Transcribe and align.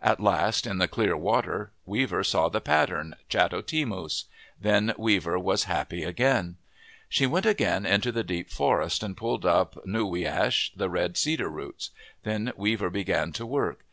At 0.00 0.20
last, 0.20 0.66
in 0.66 0.78
the 0.78 0.88
clear 0.88 1.18
water, 1.18 1.70
Weaver 1.84 2.24
saw 2.24 2.48
the 2.48 2.62
pattern, 2.62 3.14
chato 3.28 3.60
timus. 3.60 4.24
Then 4.58 4.94
Weaver 4.96 5.38
was 5.38 5.64
happy 5.64 6.02
again. 6.02 6.56
She 7.10 7.26
went 7.26 7.44
again 7.44 7.84
into 7.84 8.10
the 8.10 8.24
deep 8.24 8.48
forest 8.48 9.02
and 9.02 9.14
pulled 9.14 9.44
up 9.44 9.76
noo 9.84 10.06
wi 10.06 10.24
ash, 10.24 10.72
the 10.74 10.88
red 10.88 11.18
cedar 11.18 11.50
roots. 11.50 11.90
Then 12.22 12.54
Weaver 12.56 12.88
began 12.88 13.32
to 13.32 13.44
work. 13.44 13.84